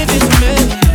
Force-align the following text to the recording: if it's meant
if 0.00 0.08
it's 0.14 0.40
meant 0.40 0.87